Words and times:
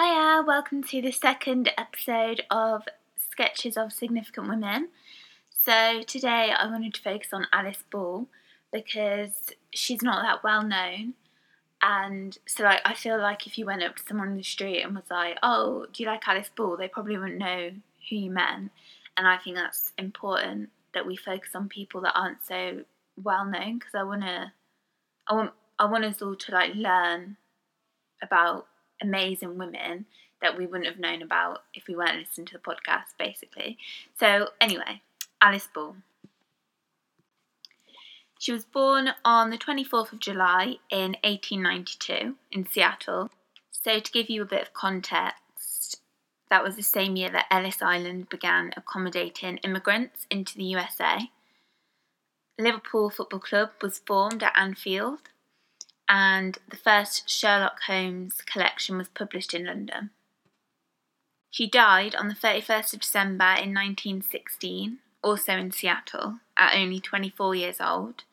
Hiya, 0.00 0.44
welcome 0.46 0.84
to 0.84 1.02
the 1.02 1.10
second 1.10 1.72
episode 1.76 2.42
of 2.52 2.84
Sketches 3.16 3.76
of 3.76 3.92
Significant 3.92 4.48
Women. 4.48 4.90
So, 5.64 6.02
today 6.06 6.52
I 6.56 6.70
wanted 6.70 6.94
to 6.94 7.02
focus 7.02 7.30
on 7.32 7.48
Alice 7.52 7.82
Ball 7.90 8.28
because 8.72 9.50
she's 9.72 10.00
not 10.00 10.22
that 10.22 10.44
well 10.44 10.62
known. 10.62 11.14
And 11.82 12.38
so, 12.46 12.62
like, 12.62 12.80
I 12.84 12.94
feel 12.94 13.18
like 13.18 13.48
if 13.48 13.58
you 13.58 13.66
went 13.66 13.82
up 13.82 13.96
to 13.96 14.02
someone 14.08 14.28
in 14.28 14.36
the 14.36 14.44
street 14.44 14.82
and 14.82 14.94
was 14.94 15.10
like, 15.10 15.36
Oh, 15.42 15.86
do 15.92 16.04
you 16.04 16.08
like 16.08 16.28
Alice 16.28 16.50
Ball? 16.56 16.76
they 16.76 16.86
probably 16.86 17.18
wouldn't 17.18 17.38
know 17.38 17.70
who 18.08 18.16
you 18.16 18.30
meant. 18.30 18.70
And 19.16 19.26
I 19.26 19.36
think 19.38 19.56
that's 19.56 19.94
important 19.98 20.70
that 20.94 21.08
we 21.08 21.16
focus 21.16 21.56
on 21.56 21.68
people 21.68 22.02
that 22.02 22.14
aren't 22.14 22.46
so 22.46 22.84
well 23.20 23.44
known 23.44 23.80
because 23.80 23.96
I 23.96 24.04
want 24.04 24.22
to, 24.22 24.52
I 25.26 25.34
want, 25.34 25.50
I 25.76 25.86
want 25.86 26.04
us 26.04 26.22
all 26.22 26.36
to 26.36 26.52
like 26.52 26.76
learn 26.76 27.36
about 28.22 28.68
amazing 29.02 29.58
women 29.58 30.06
that 30.40 30.56
we 30.56 30.66
wouldn't 30.66 30.86
have 30.86 30.98
known 30.98 31.22
about 31.22 31.62
if 31.74 31.88
we 31.88 31.96
weren't 31.96 32.18
listening 32.18 32.46
to 32.46 32.54
the 32.54 32.58
podcast, 32.58 33.16
basically. 33.18 33.78
So, 34.18 34.48
anyway, 34.60 35.02
Alice 35.40 35.68
Ball. 35.72 35.96
She 38.38 38.52
was 38.52 38.64
born 38.64 39.10
on 39.24 39.50
the 39.50 39.58
24th 39.58 40.12
of 40.12 40.20
July 40.20 40.76
in 40.90 41.16
1892 41.24 42.36
in 42.52 42.66
Seattle. 42.66 43.30
So, 43.72 43.98
to 43.98 44.12
give 44.12 44.30
you 44.30 44.42
a 44.42 44.46
bit 44.46 44.62
of 44.62 44.72
context, 44.72 46.00
that 46.50 46.62
was 46.62 46.76
the 46.76 46.82
same 46.82 47.16
year 47.16 47.30
that 47.30 47.46
Ellis 47.50 47.82
Island 47.82 48.28
began 48.28 48.72
accommodating 48.76 49.58
immigrants 49.58 50.26
into 50.30 50.56
the 50.56 50.64
USA. 50.64 51.30
Liverpool 52.58 53.10
Football 53.10 53.40
Club 53.40 53.70
was 53.82 54.00
formed 54.00 54.42
at 54.42 54.56
Anfield 54.56 55.20
and 56.08 56.58
the 56.68 56.76
first 56.76 57.28
Sherlock 57.28 57.82
Holmes 57.86 58.40
collection 58.46 58.96
was 58.96 59.08
published 59.08 59.52
in 59.52 59.66
London. 59.66 60.10
She 61.50 61.68
died 61.68 62.14
on 62.14 62.28
the 62.28 62.34
31st 62.34 62.94
of 62.94 63.00
December 63.00 63.54
in 63.54 63.74
1916, 63.74 64.98
also 65.22 65.52
in 65.52 65.70
Seattle, 65.70 66.38
at 66.56 66.74
only 66.74 67.00
24 67.00 67.54
years 67.54 67.80
old. 67.80 68.24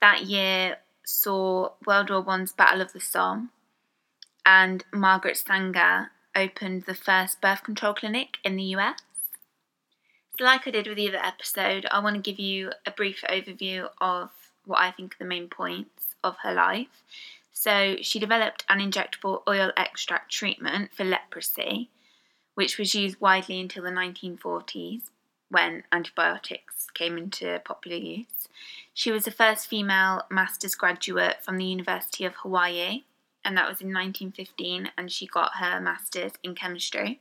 That 0.00 0.24
year 0.24 0.78
saw 1.04 1.70
World 1.86 2.10
War 2.10 2.24
I's 2.28 2.52
Battle 2.52 2.80
of 2.82 2.92
the 2.92 3.00
Somme, 3.00 3.50
and 4.44 4.84
Margaret 4.92 5.36
Sanger 5.36 6.10
opened 6.34 6.84
the 6.84 6.94
first 6.94 7.40
birth 7.40 7.62
control 7.62 7.94
clinic 7.94 8.38
in 8.44 8.56
the 8.56 8.74
US. 8.76 9.00
So, 10.38 10.44
like 10.44 10.66
I 10.66 10.70
did 10.70 10.86
with 10.86 10.96
the 10.96 11.08
other 11.08 11.24
episode, 11.24 11.86
I 11.90 12.00
want 12.00 12.16
to 12.16 12.22
give 12.22 12.40
you 12.40 12.72
a 12.86 12.90
brief 12.90 13.22
overview 13.28 13.88
of 14.00 14.30
what 14.64 14.80
I 14.80 14.90
think 14.90 15.14
are 15.14 15.18
the 15.18 15.24
main 15.24 15.48
points 15.48 16.11
of 16.22 16.36
her 16.42 16.52
life. 16.52 16.88
So 17.52 17.96
she 18.00 18.18
developed 18.18 18.64
an 18.68 18.78
injectable 18.78 19.42
oil 19.48 19.72
extract 19.76 20.32
treatment 20.32 20.92
for 20.92 21.04
leprosy, 21.04 21.90
which 22.54 22.78
was 22.78 22.94
used 22.94 23.20
widely 23.20 23.60
until 23.60 23.84
the 23.84 23.90
1940s 23.90 25.02
when 25.48 25.84
antibiotics 25.92 26.88
came 26.94 27.18
into 27.18 27.60
popular 27.64 27.98
use. 27.98 28.48
She 28.94 29.10
was 29.10 29.24
the 29.24 29.30
first 29.30 29.68
female 29.68 30.22
master's 30.30 30.74
graduate 30.74 31.36
from 31.42 31.58
the 31.58 31.64
University 31.64 32.24
of 32.24 32.34
Hawaii, 32.36 33.04
and 33.44 33.56
that 33.56 33.68
was 33.68 33.80
in 33.80 33.88
1915, 33.88 34.90
and 34.96 35.12
she 35.12 35.26
got 35.26 35.56
her 35.56 35.80
master's 35.80 36.32
in 36.42 36.54
chemistry. 36.54 37.20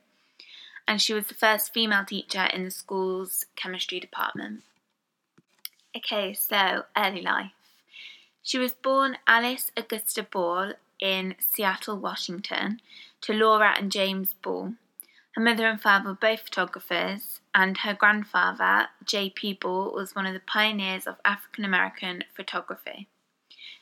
And 0.87 1.01
she 1.01 1.13
was 1.13 1.27
the 1.27 1.33
first 1.33 1.73
female 1.73 2.05
teacher 2.05 2.45
in 2.53 2.63
the 2.63 2.71
school's 2.71 3.45
chemistry 3.55 3.99
department. 3.99 4.63
Okay, 5.95 6.33
so 6.33 6.85
early 6.97 7.21
life. 7.21 7.51
She 8.43 8.57
was 8.57 8.73
born 8.73 9.17
Alice 9.27 9.71
Augusta 9.77 10.23
Ball 10.23 10.73
in 10.99 11.35
Seattle, 11.39 11.97
Washington, 11.97 12.81
to 13.21 13.33
Laura 13.33 13.75
and 13.77 13.91
James 13.91 14.33
Ball. 14.33 14.73
Her 15.33 15.41
mother 15.41 15.67
and 15.67 15.79
father 15.79 16.09
were 16.09 16.15
both 16.15 16.41
photographers, 16.41 17.39
and 17.53 17.77
her 17.79 17.93
grandfather, 17.93 18.87
J.P. 19.05 19.59
Ball, 19.61 19.93
was 19.93 20.15
one 20.15 20.25
of 20.25 20.33
the 20.33 20.41
pioneers 20.41 21.07
of 21.07 21.21
African 21.23 21.63
American 21.63 22.23
photography. 22.35 23.07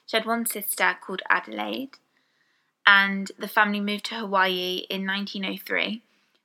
She 0.06 0.18
had 0.18 0.26
one 0.26 0.46
sister 0.46 0.98
called 1.00 1.22
Adelaide, 1.30 1.98
and 2.86 3.32
the 3.38 3.48
family 3.48 3.80
moved 3.80 4.06
to 4.06 4.16
Hawaii 4.16 4.86
in 4.90 5.08
1903, 5.08 6.02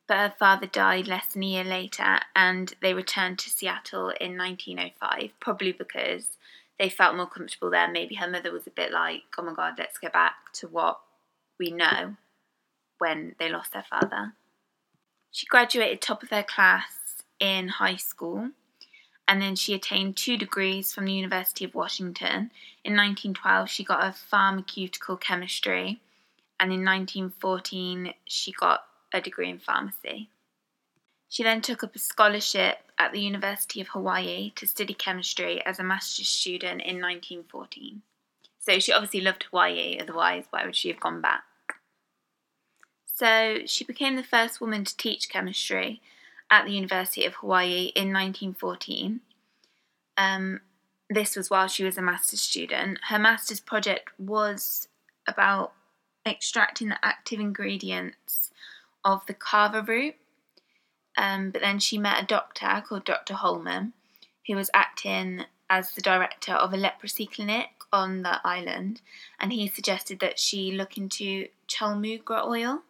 but 0.06 0.16
her 0.18 0.34
father 0.38 0.66
died 0.66 1.08
less 1.08 1.26
than 1.26 1.42
a 1.42 1.46
year 1.46 1.64
later, 1.64 2.20
and 2.36 2.74
they 2.80 2.94
returned 2.94 3.38
to 3.40 3.50
Seattle 3.50 4.10
in 4.20 4.36
1905, 4.38 5.32
probably 5.40 5.72
because 5.72 6.36
they 6.78 6.88
felt 6.88 7.16
more 7.16 7.26
comfortable 7.26 7.70
there. 7.70 7.90
Maybe 7.90 8.16
her 8.16 8.28
mother 8.28 8.52
was 8.52 8.66
a 8.66 8.70
bit 8.70 8.92
like, 8.92 9.22
oh 9.38 9.42
my 9.42 9.54
god, 9.54 9.74
let's 9.78 9.98
go 9.98 10.08
back 10.08 10.52
to 10.54 10.68
what 10.68 11.00
we 11.58 11.70
know 11.70 12.16
when 12.98 13.34
they 13.38 13.50
lost 13.50 13.72
their 13.72 13.84
father. 13.88 14.32
She 15.30 15.46
graduated 15.46 16.00
top 16.00 16.22
of 16.22 16.30
her 16.30 16.42
class 16.42 17.22
in 17.40 17.68
high 17.68 17.96
school 17.96 18.50
and 19.26 19.40
then 19.40 19.56
she 19.56 19.74
attained 19.74 20.16
two 20.16 20.36
degrees 20.36 20.92
from 20.92 21.06
the 21.06 21.12
University 21.12 21.64
of 21.64 21.74
Washington. 21.74 22.50
In 22.84 22.94
1912, 22.96 23.70
she 23.70 23.84
got 23.84 24.04
a 24.04 24.12
pharmaceutical 24.12 25.16
chemistry, 25.16 26.00
and 26.60 26.72
in 26.72 26.84
1914, 26.84 28.12
she 28.26 28.52
got 28.52 28.84
a 29.12 29.20
degree 29.20 29.48
in 29.48 29.58
pharmacy. 29.58 30.28
She 31.34 31.42
then 31.42 31.62
took 31.62 31.82
up 31.82 31.96
a 31.96 31.98
scholarship 31.98 32.78
at 32.96 33.10
the 33.10 33.18
University 33.18 33.80
of 33.80 33.88
Hawaii 33.88 34.52
to 34.54 34.68
study 34.68 34.94
chemistry 34.94 35.60
as 35.66 35.80
a 35.80 35.82
master's 35.82 36.28
student 36.28 36.80
in 36.80 37.00
1914. 37.00 38.02
So 38.60 38.78
she 38.78 38.92
obviously 38.92 39.20
loved 39.20 39.46
Hawaii, 39.50 39.98
otherwise, 40.00 40.44
why 40.50 40.64
would 40.64 40.76
she 40.76 40.90
have 40.90 41.00
gone 41.00 41.20
back? 41.20 41.42
So 43.04 43.62
she 43.66 43.82
became 43.82 44.14
the 44.14 44.22
first 44.22 44.60
woman 44.60 44.84
to 44.84 44.96
teach 44.96 45.28
chemistry 45.28 46.00
at 46.52 46.66
the 46.66 46.70
University 46.70 47.24
of 47.24 47.34
Hawaii 47.34 47.90
in 47.96 48.12
1914. 48.12 49.18
Um, 50.16 50.60
this 51.10 51.34
was 51.34 51.50
while 51.50 51.66
she 51.66 51.82
was 51.82 51.98
a 51.98 52.02
master's 52.02 52.42
student. 52.42 53.00
Her 53.08 53.18
master's 53.18 53.58
project 53.58 54.10
was 54.20 54.86
about 55.26 55.72
extracting 56.24 56.90
the 56.90 57.04
active 57.04 57.40
ingredients 57.40 58.52
of 59.04 59.26
the 59.26 59.34
kava 59.34 59.82
root, 59.82 60.14
um, 61.16 61.50
but 61.50 61.62
then 61.62 61.78
she 61.78 61.98
met 61.98 62.22
a 62.22 62.26
doctor 62.26 62.82
called 62.86 63.04
Dr. 63.04 63.34
Hollmann, 63.34 63.92
who 64.46 64.56
was 64.56 64.70
acting 64.74 65.44
as 65.70 65.92
the 65.92 66.02
director 66.02 66.52
of 66.52 66.72
a 66.72 66.76
leprosy 66.76 67.26
clinic 67.26 67.68
on 67.92 68.22
the 68.22 68.40
island, 68.44 69.00
and 69.38 69.52
he 69.52 69.68
suggested 69.68 70.18
that 70.20 70.38
she 70.38 70.72
look 70.72 70.96
into 70.98 71.48
chaulmoogra 71.68 72.46
oil, 72.46 72.82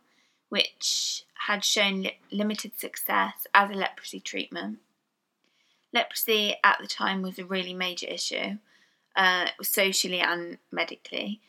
which 0.49 1.25
had 1.47 1.65
shown 1.65 2.03
li- 2.03 2.19
limited 2.33 2.79
success 2.79 3.47
as 3.55 3.71
a 3.71 3.75
leprosy 3.75 4.21
treatment. 4.21 4.79
Leprosy 5.93 6.57
at 6.65 6.79
the 6.81 6.87
time 6.87 7.23
was 7.23 7.39
a 7.39 7.45
really 7.45 7.75
major 7.75 8.07
issue, 8.07 8.59
uh, 9.15 9.47
socially 9.63 10.21
and 10.21 10.59
medically, 10.73 11.41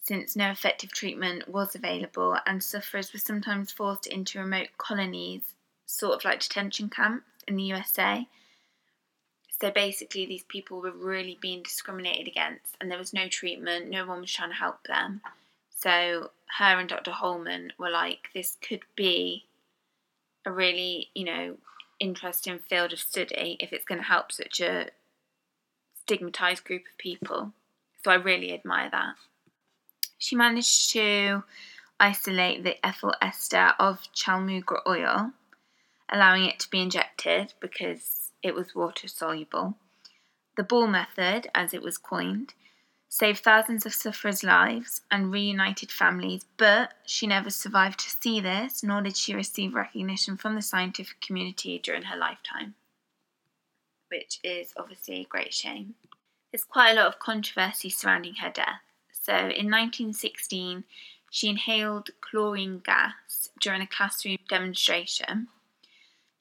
since 0.00 0.34
no 0.34 0.50
effective 0.50 0.92
treatment 0.92 1.48
was 1.48 1.74
available, 1.74 2.36
and 2.46 2.64
sufferers 2.64 3.12
were 3.12 3.18
sometimes 3.18 3.70
forced 3.70 4.06
into 4.06 4.40
remote 4.40 4.68
colonies 4.78 5.54
sort 5.92 6.14
of 6.14 6.24
like 6.24 6.40
detention 6.40 6.88
camps 6.88 7.26
in 7.46 7.56
the 7.56 7.62
USA. 7.64 8.26
So 9.60 9.70
basically, 9.70 10.26
these 10.26 10.44
people 10.44 10.80
were 10.80 10.90
really 10.90 11.38
being 11.40 11.62
discriminated 11.62 12.26
against, 12.26 12.76
and 12.80 12.90
there 12.90 12.98
was 12.98 13.12
no 13.12 13.28
treatment, 13.28 13.90
no 13.90 14.06
one 14.06 14.20
was 14.20 14.32
trying 14.32 14.50
to 14.50 14.56
help 14.56 14.82
them. 14.88 15.20
So, 15.78 16.30
her 16.58 16.78
and 16.78 16.88
Dr. 16.88 17.12
Hollmann 17.12 17.70
were 17.78 17.90
like, 17.90 18.28
this 18.34 18.56
could 18.66 18.82
be 18.96 19.44
a 20.44 20.50
really, 20.50 21.10
you 21.14 21.24
know, 21.24 21.56
interesting 22.00 22.58
field 22.58 22.92
of 22.92 22.98
study 22.98 23.56
if 23.60 23.72
it's 23.72 23.84
going 23.84 24.00
to 24.00 24.06
help 24.06 24.32
such 24.32 24.60
a 24.60 24.88
stigmatized 26.02 26.64
group 26.64 26.82
of 26.90 26.98
people. 26.98 27.52
So, 28.02 28.10
I 28.10 28.14
really 28.14 28.52
admire 28.52 28.90
that. 28.90 29.14
She 30.18 30.34
managed 30.34 30.90
to 30.90 31.44
isolate 32.00 32.64
the 32.64 32.84
ethyl 32.84 33.14
ester 33.20 33.74
of 33.78 34.00
chaulmoogra 34.14 34.80
oil 34.88 35.32
allowing 36.12 36.44
it 36.44 36.60
to 36.60 36.70
be 36.70 36.80
injected 36.80 37.54
because 37.58 38.30
it 38.42 38.54
was 38.54 38.74
water 38.74 39.08
soluble. 39.08 39.76
The 40.56 40.62
ball 40.62 40.86
method, 40.86 41.48
as 41.54 41.72
it 41.72 41.82
was 41.82 41.96
coined, 41.96 42.52
saved 43.08 43.40
thousands 43.40 43.86
of 43.86 43.94
sufferers' 43.94 44.44
lives 44.44 45.00
and 45.10 45.32
reunited 45.32 45.90
families, 45.90 46.44
but 46.56 46.92
she 47.06 47.26
never 47.26 47.50
survived 47.50 48.00
to 48.00 48.10
see 48.10 48.40
this, 48.40 48.82
nor 48.82 49.00
did 49.00 49.16
she 49.16 49.34
receive 49.34 49.74
recognition 49.74 50.36
from 50.36 50.54
the 50.54 50.62
scientific 50.62 51.20
community 51.20 51.78
during 51.78 52.02
her 52.02 52.16
lifetime, 52.16 52.74
which 54.08 54.38
is 54.44 54.72
obviously 54.76 55.20
a 55.20 55.24
great 55.24 55.54
shame. 55.54 55.94
There's 56.50 56.64
quite 56.64 56.92
a 56.92 56.94
lot 56.94 57.06
of 57.06 57.18
controversy 57.18 57.88
surrounding 57.88 58.34
her 58.36 58.50
death. 58.50 58.82
So 59.10 59.34
in 59.34 59.70
1916, 59.70 60.84
she 61.30 61.48
inhaled 61.48 62.10
chlorine 62.20 62.82
gas 62.84 63.48
during 63.60 63.80
a 63.80 63.86
classroom 63.86 64.38
demonstration 64.48 65.48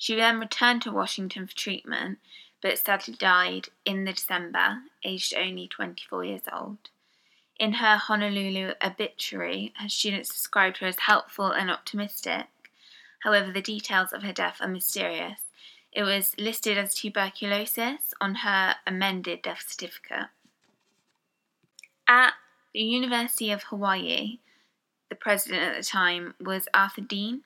she 0.02 0.16
then 0.16 0.40
returned 0.40 0.82
to 0.82 0.92
Washington 0.92 1.46
for 1.46 1.56
treatment, 1.56 2.18
but 2.60 2.80
sadly 2.80 3.14
died 3.14 3.68
in 3.86 4.04
the 4.04 4.14
December, 4.14 4.80
aged 5.04 5.36
only 5.38 5.68
24 5.68 6.26
years 6.26 6.42
old. 6.52 6.90
In 7.60 7.74
her 7.74 7.98
Honolulu 7.98 8.74
obituary, 8.84 9.74
her 9.78 9.88
students 9.88 10.34
described 10.34 10.80
her 10.80 10.88
as 10.88 11.02
helpful 11.02 11.52
and 11.52 11.70
optimistic. 11.70 12.48
However, 13.20 13.52
the 13.52 13.62
details 13.62 14.12
of 14.12 14.24
her 14.24 14.34
death 14.34 14.58
are 14.60 14.68
mysterious. 14.68 15.42
It 15.92 16.02
was 16.02 16.34
listed 16.36 16.80
as 16.80 16.96
tuberculosis 16.96 18.16
on 18.20 18.34
her 18.38 18.78
amended 18.88 19.44
death 19.44 19.66
certificate. 19.68 20.30
At 22.08 22.34
the 22.74 22.80
University 22.80 23.52
of 23.52 23.66
Hawaii, 23.66 24.40
the 25.10 25.16
president 25.16 25.62
at 25.62 25.78
the 25.78 25.88
time 25.88 26.34
was 26.40 26.68
Arthur 26.74 27.02
Dean, 27.02 27.44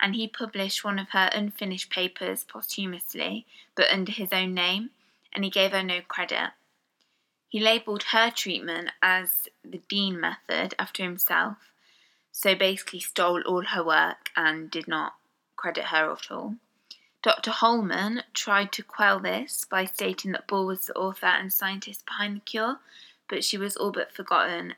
and 0.00 0.14
he 0.14 0.28
published 0.28 0.84
one 0.84 0.98
of 0.98 1.10
her 1.10 1.30
unfinished 1.32 1.90
papers 1.90 2.44
posthumously, 2.44 3.46
but 3.74 3.90
under 3.90 4.12
his 4.12 4.32
own 4.32 4.54
name, 4.54 4.90
and 5.32 5.44
he 5.44 5.50
gave 5.50 5.72
her 5.72 5.82
no 5.82 6.00
credit. 6.06 6.50
He 7.48 7.60
labelled 7.60 8.04
her 8.10 8.30
treatment 8.30 8.90
as 9.00 9.48
the 9.64 9.80
Dean 9.88 10.20
method 10.20 10.74
after 10.78 11.02
himself, 11.02 11.58
so 12.32 12.54
basically 12.54 13.00
stole 13.00 13.42
all 13.42 13.64
her 13.64 13.84
work 13.84 14.30
and 14.36 14.70
did 14.70 14.88
not 14.88 15.14
credit 15.56 15.84
her 15.84 16.10
at 16.10 16.30
all. 16.30 16.56
Dr. 17.22 17.52
Hollmann 17.52 18.22
tried 18.34 18.70
to 18.72 18.82
quell 18.82 19.18
this 19.18 19.64
by 19.64 19.86
stating 19.86 20.32
that 20.32 20.46
Ball 20.46 20.66
was 20.66 20.86
the 20.86 20.94
author 20.94 21.26
and 21.26 21.52
scientist 21.52 22.04
behind 22.04 22.36
the 22.36 22.40
cure, 22.40 22.80
but 23.28 23.44
she 23.44 23.56
was 23.56 23.76
all 23.76 23.92
but 23.92 24.12
forgotten 24.12 24.74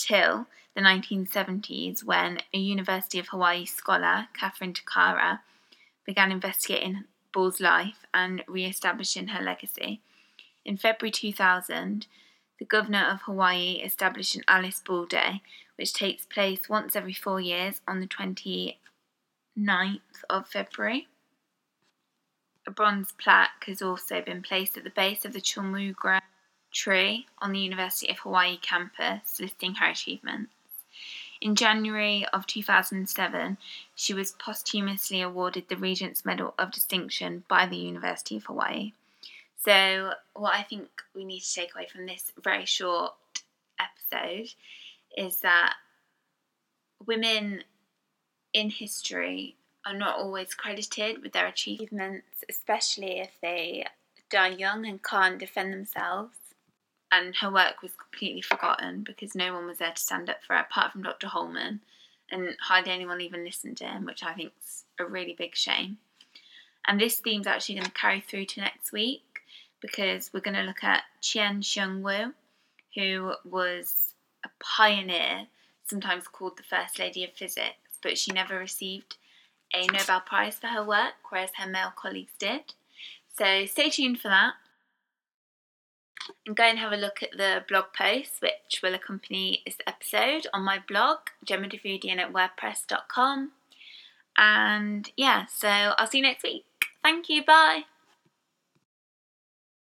until 0.00 0.46
the 0.74 0.80
1970s 0.80 2.04
when 2.04 2.38
a 2.54 2.58
University 2.58 3.18
of 3.18 3.28
Hawaii 3.28 3.64
scholar, 3.64 4.28
Kathryn 4.38 4.74
Takara, 4.74 5.40
began 6.06 6.32
investigating 6.32 7.04
Ball's 7.32 7.60
life 7.60 8.06
and 8.14 8.42
re 8.48 8.64
establishing 8.64 9.28
her 9.28 9.42
legacy. 9.42 10.00
In 10.64 10.76
February 10.76 11.10
2000, 11.10 12.06
the 12.58 12.64
Governor 12.64 13.06
of 13.10 13.22
Hawaii 13.22 13.80
established 13.84 14.34
an 14.36 14.42
Alice 14.48 14.80
Ball 14.84 15.06
Day, 15.06 15.42
which 15.76 15.92
takes 15.92 16.26
place 16.26 16.68
once 16.68 16.96
every 16.96 17.14
four 17.14 17.40
years 17.40 17.80
on 17.86 18.00
the 18.00 18.06
29th 18.06 18.76
of 20.28 20.48
February. 20.48 21.08
A 22.66 22.70
bronze 22.70 23.12
plaque 23.12 23.64
has 23.66 23.80
also 23.80 24.20
been 24.20 24.42
placed 24.42 24.76
at 24.76 24.84
the 24.84 24.90
base 24.90 25.24
of 25.24 25.32
the 25.32 25.40
Chaulmoogra 25.40 26.20
tree 26.72 27.26
on 27.38 27.52
the 27.52 27.60
University 27.60 28.10
of 28.10 28.18
Hawaii 28.18 28.56
campus 28.56 29.40
listing 29.40 29.74
her 29.76 29.90
achievements. 29.90 30.52
In 31.40 31.54
January 31.54 32.26
of 32.32 32.46
2007, 32.46 33.56
she 33.94 34.12
was 34.12 34.32
posthumously 34.32 35.22
awarded 35.22 35.68
the 35.68 35.76
Regent's 35.76 36.24
Medal 36.24 36.52
of 36.58 36.70
Distinction 36.70 37.44
by 37.48 37.66
the 37.66 37.76
University 37.76 38.36
of 38.36 38.44
Hawaii. 38.44 38.92
So, 39.64 40.12
what 40.34 40.54
I 40.54 40.62
think 40.62 40.88
we 41.14 41.24
need 41.24 41.40
to 41.40 41.54
take 41.54 41.74
away 41.74 41.86
from 41.86 42.06
this 42.06 42.32
very 42.42 42.66
short 42.66 43.14
episode 43.78 44.52
is 45.16 45.40
that 45.40 45.74
women 47.06 47.64
in 48.52 48.70
history 48.70 49.56
are 49.86 49.94
not 49.94 50.18
always 50.18 50.54
credited 50.54 51.22
with 51.22 51.32
their 51.32 51.46
achievements, 51.46 52.44
especially 52.48 53.20
if 53.20 53.30
they 53.40 53.86
die 54.28 54.48
young 54.48 54.86
and 54.86 55.02
can't 55.02 55.38
defend 55.38 55.72
themselves. 55.72 56.36
And 57.12 57.34
her 57.36 57.50
work 57.50 57.82
was 57.82 57.92
completely 57.96 58.42
forgotten 58.42 59.02
because 59.02 59.34
no 59.34 59.52
one 59.52 59.66
was 59.66 59.78
there 59.78 59.92
to 59.92 60.00
stand 60.00 60.30
up 60.30 60.44
for 60.46 60.54
her 60.54 60.60
apart 60.60 60.92
from 60.92 61.02
Dr. 61.02 61.26
Hollmann, 61.26 61.80
and 62.30 62.56
hardly 62.60 62.92
anyone 62.92 63.20
even 63.20 63.44
listened 63.44 63.76
to 63.78 63.86
him, 63.86 64.04
which 64.04 64.22
I 64.22 64.34
think 64.34 64.52
is 64.64 64.84
a 64.98 65.04
really 65.04 65.34
big 65.36 65.56
shame. 65.56 65.98
And 66.86 67.00
this 67.00 67.18
theme's 67.18 67.46
actually 67.46 67.76
going 67.76 67.86
to 67.86 67.92
carry 67.92 68.20
through 68.20 68.46
to 68.46 68.60
next 68.60 68.92
week 68.92 69.40
because 69.80 70.30
we're 70.32 70.40
going 70.40 70.56
to 70.56 70.62
look 70.62 70.84
at 70.84 71.02
Chien 71.20 71.62
Shiung 71.62 72.00
Wu, 72.00 72.32
who 72.94 73.34
was 73.44 74.14
a 74.44 74.48
pioneer, 74.60 75.46
sometimes 75.86 76.28
called 76.28 76.56
the 76.56 76.62
First 76.62 76.98
Lady 76.98 77.24
of 77.24 77.32
Physics, 77.32 77.98
but 78.02 78.18
she 78.18 78.32
never 78.32 78.58
received 78.58 79.16
a 79.74 79.86
Nobel 79.86 80.20
Prize 80.20 80.58
for 80.58 80.68
her 80.68 80.84
work, 80.84 81.14
whereas 81.28 81.50
her 81.56 81.68
male 81.68 81.92
colleagues 81.94 82.32
did. 82.38 82.74
So 83.36 83.66
stay 83.66 83.90
tuned 83.90 84.20
for 84.20 84.28
that. 84.28 84.54
And 86.46 86.56
go 86.56 86.64
and 86.64 86.78
have 86.78 86.92
a 86.92 86.96
look 86.96 87.22
at 87.22 87.36
the 87.36 87.64
blog 87.68 87.86
post 87.96 88.40
which 88.40 88.80
will 88.82 88.94
accompany 88.94 89.62
this 89.64 89.78
episode 89.86 90.46
on 90.52 90.62
my 90.62 90.78
blog, 90.86 91.18
gemmadivoudian 91.46 92.18
at 92.18 92.32
wordpress.com. 92.32 93.52
And 94.36 95.10
yeah, 95.16 95.46
so 95.46 95.68
I'll 95.68 96.06
see 96.06 96.18
you 96.18 96.24
next 96.24 96.42
week. 96.42 96.64
Thank 97.02 97.28
you, 97.28 97.44
bye. 97.44 97.84